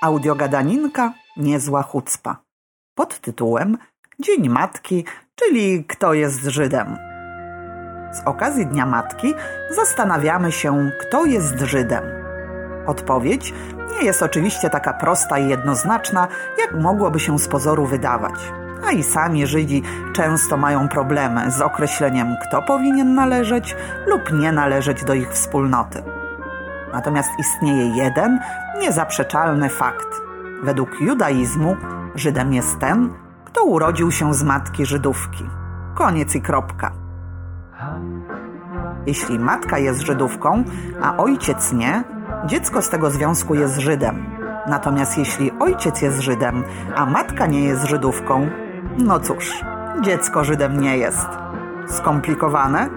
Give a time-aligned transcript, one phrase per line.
[0.00, 2.36] Audiogadaninka Niezła chucpa
[2.94, 3.78] pod tytułem
[4.20, 6.98] Dzień Matki, czyli Kto jest Żydem.
[8.12, 9.34] Z okazji Dnia Matki
[9.70, 12.04] zastanawiamy się, kto jest Żydem.
[12.86, 13.54] Odpowiedź
[13.90, 16.28] nie jest oczywiście taka prosta i jednoznaczna,
[16.58, 18.34] jak mogłoby się z pozoru wydawać.
[18.86, 19.82] A i sami Żydzi
[20.14, 26.17] często mają problemy z określeniem, kto powinien należeć lub nie należeć do ich wspólnoty.
[26.98, 28.40] Natomiast istnieje jeden
[28.80, 30.08] niezaprzeczalny fakt.
[30.62, 31.76] Według judaizmu
[32.14, 33.10] Żydem jest ten,
[33.44, 35.44] kto urodził się z matki Żydówki.
[35.94, 36.92] Koniec i kropka.
[39.06, 40.64] Jeśli matka jest Żydówką,
[41.02, 42.04] a ojciec nie,
[42.46, 44.26] dziecko z tego związku jest Żydem.
[44.66, 46.64] Natomiast jeśli ojciec jest Żydem,
[46.96, 48.48] a matka nie jest Żydówką,
[48.98, 49.64] no cóż,
[50.00, 51.28] dziecko Żydem nie jest.
[51.86, 52.88] Skomplikowane?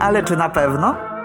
[0.00, 1.15] Ale czy na pewno?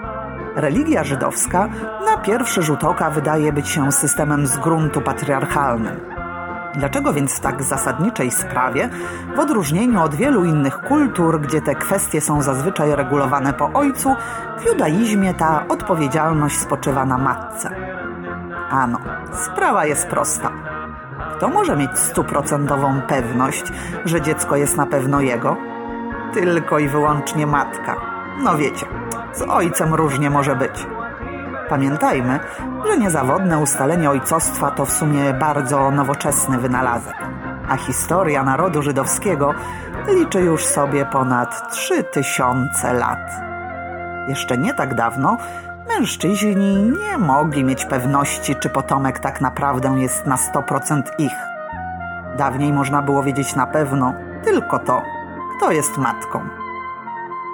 [0.56, 1.68] Religia żydowska
[2.04, 6.00] na pierwszy rzut oka wydaje być się systemem z gruntu patriarchalnym.
[6.74, 8.88] Dlaczego więc w tak zasadniczej sprawie,
[9.36, 14.16] w odróżnieniu od wielu innych kultur, gdzie te kwestie są zazwyczaj regulowane po ojcu,
[14.58, 17.70] w judaizmie ta odpowiedzialność spoczywa na matce?
[18.70, 18.98] Ano,
[19.32, 20.50] sprawa jest prosta.
[21.36, 23.72] Kto może mieć stuprocentową pewność,
[24.04, 25.56] że dziecko jest na pewno jego?
[26.34, 27.96] Tylko i wyłącznie matka.
[28.42, 28.86] No wiecie,
[29.32, 30.86] z ojcem różnie może być.
[31.68, 32.40] Pamiętajmy,
[32.86, 37.16] że niezawodne ustalenie ojcostwa to w sumie bardzo nowoczesny wynalazek,
[37.68, 39.54] a historia narodu żydowskiego
[40.08, 43.30] liczy już sobie ponad 3000 lat.
[44.28, 45.36] Jeszcze nie tak dawno
[45.88, 51.36] mężczyźni nie mogli mieć pewności, czy potomek tak naprawdę jest na 100% ich.
[52.36, 55.02] Dawniej można było wiedzieć na pewno tylko to,
[55.56, 56.61] kto jest matką.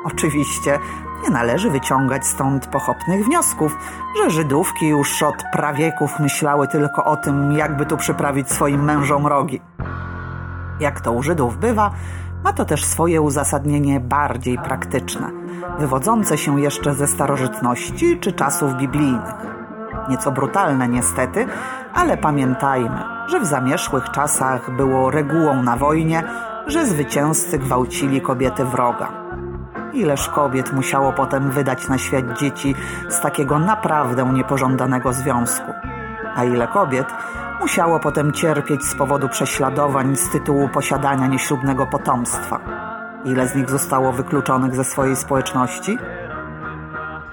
[0.04, 0.78] Oczywiście
[1.22, 3.76] nie należy wyciągać stąd pochopnych wniosków,
[4.16, 9.60] że Żydówki już od prawieków myślały tylko o tym, jakby tu przyprawić swoim mężom rogi.
[10.80, 11.90] Jak to u Żydów bywa,
[12.44, 15.30] ma to też swoje uzasadnienie bardziej praktyczne,
[15.78, 19.34] wywodzące się jeszcze ze starożytności czy czasów biblijnych.
[20.08, 21.46] Nieco brutalne niestety,
[21.94, 26.22] ale pamiętajmy, że w zamierzchłych czasach było regułą na wojnie,
[26.66, 29.28] że zwycięzcy gwałcili kobiety wroga.
[29.92, 32.74] Ileż kobiet musiało potem wydać na świat dzieci
[33.08, 35.72] z takiego naprawdę niepożądanego związku.
[36.36, 37.06] A ile kobiet
[37.60, 42.60] musiało potem cierpieć z powodu prześladowań z tytułu posiadania nieślubnego potomstwa.
[43.24, 45.98] Ile z nich zostało wykluczonych ze swojej społeczności?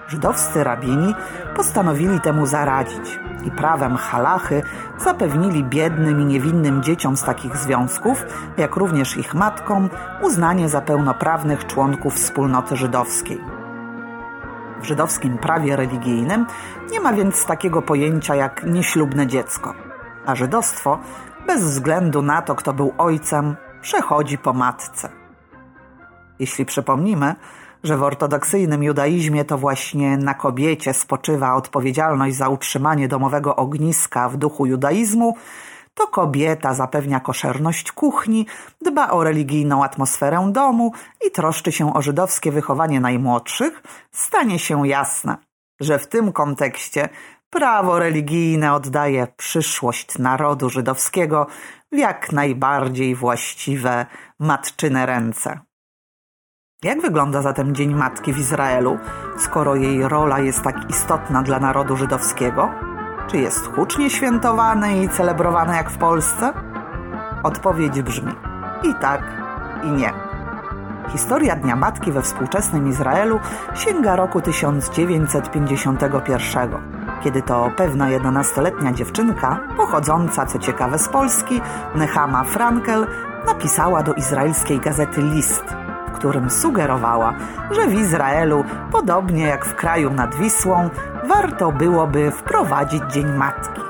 [0.07, 1.15] Żydowscy rabini
[1.55, 4.63] postanowili temu zaradzić i prawem halachy
[4.97, 8.25] zapewnili biednym i niewinnym dzieciom z takich związków,
[8.57, 9.89] jak również ich matkom,
[10.21, 13.41] uznanie za pełnoprawnych członków wspólnoty żydowskiej.
[14.81, 16.45] W żydowskim prawie religijnym
[16.91, 19.73] nie ma więc takiego pojęcia jak nieślubne dziecko,
[20.25, 20.99] a żydostwo,
[21.47, 25.09] bez względu na to, kto był ojcem, przechodzi po matce.
[26.39, 27.35] Jeśli przypomnimy,
[27.85, 34.37] że w ortodoksyjnym judaizmie to właśnie na kobiecie spoczywa odpowiedzialność za utrzymanie domowego ogniska w
[34.37, 35.35] duchu judaizmu,
[35.93, 38.47] to kobieta zapewnia koszerność kuchni,
[38.81, 40.93] dba o religijną atmosferę domu
[41.27, 45.37] i troszczy się o żydowskie wychowanie najmłodszych, stanie się jasne,
[45.79, 47.09] że w tym kontekście
[47.49, 51.47] prawo religijne oddaje przyszłość narodu żydowskiego
[51.91, 54.05] w jak najbardziej właściwe
[54.39, 55.59] matczyne ręce.
[56.85, 58.97] Jak wygląda zatem Dzień Matki w Izraelu,
[59.37, 62.69] skoro jej rola jest tak istotna dla narodu żydowskiego?
[63.27, 66.53] Czy jest hucznie świętowany i celebrowany jak w Polsce?
[67.43, 68.31] Odpowiedź brzmi
[68.83, 69.21] i tak,
[69.83, 70.13] i nie.
[71.09, 73.39] Historia Dnia Matki we współczesnym Izraelu
[73.75, 76.69] sięga roku 1951,
[77.23, 81.61] kiedy to pewna 11-letnia dziewczynka, pochodząca co ciekawe z Polski,
[81.95, 83.07] Nehama Frankel,
[83.45, 85.63] napisała do izraelskiej gazety List–
[86.15, 87.33] którym sugerowała,
[87.71, 90.89] że w Izraelu, podobnie jak w kraju nad Wisłą,
[91.27, 93.81] warto byłoby wprowadzić Dzień Matki.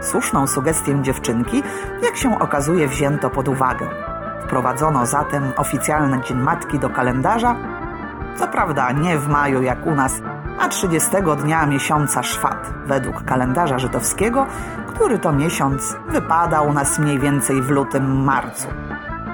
[0.00, 1.62] Słuszną sugestię dziewczynki,
[2.02, 3.86] jak się okazuje, wzięto pod uwagę.
[4.44, 7.56] Wprowadzono zatem oficjalny Dzień Matki do kalendarza,
[8.36, 10.22] co prawda nie w maju jak u nas,
[10.58, 11.10] a 30
[11.42, 14.46] dnia miesiąca Szwat według kalendarza żydowskiego,
[14.86, 18.66] który to miesiąc wypada u nas mniej więcej w lutym-marcu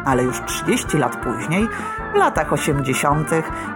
[0.07, 1.69] ale już 30 lat później,
[2.13, 3.31] w latach 80.,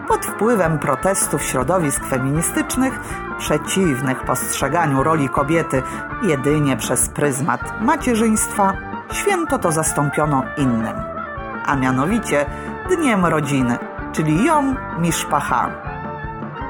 [0.09, 3.01] pod wpływem protestów środowisk feministycznych,
[3.39, 5.83] przeciwnych postrzeganiu roli kobiety
[6.23, 8.73] jedynie przez pryzmat macierzyństwa,
[9.13, 10.97] święto to zastąpiono innym,
[11.67, 12.47] a mianowicie
[12.97, 13.79] Dniem Rodziny,
[14.13, 15.71] czyli Jom Mishpacha.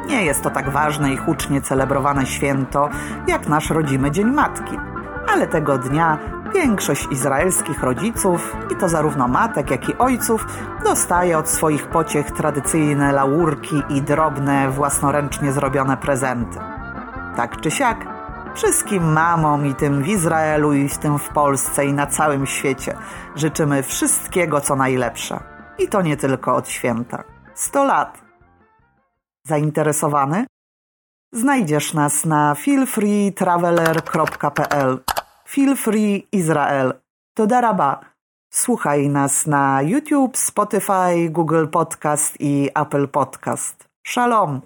[0.06, 2.88] Nie jest to tak ważne i hucznie celebrowane święto
[3.26, 4.78] jak nasz rodzimy Dzień Matki–
[5.32, 6.18] ale tego dnia
[6.54, 10.46] większość izraelskich rodziców, i to zarówno matek, jak i ojców,
[10.84, 16.58] dostaje od swoich pociech tradycyjne laurki i drobne, własnoręcznie zrobione prezenty.
[17.36, 18.06] Tak czy siak,
[18.54, 22.96] wszystkim mamom i tym w Izraelu, i tym w Polsce, i na całym świecie
[23.36, 25.40] życzymy wszystkiego, co najlepsze.
[25.78, 27.24] I to nie tylko od święta.
[27.54, 28.18] 100 lat.
[29.44, 30.46] Zainteresowany?
[31.32, 34.98] Znajdziesz nas na feelfreetraveler.pl
[35.50, 36.92] Feel Free Izrael.
[37.34, 38.00] To daraba.
[38.52, 43.88] Słuchaj nas na YouTube, Spotify, Google Podcast i Apple Podcast.
[44.06, 44.60] Shalom.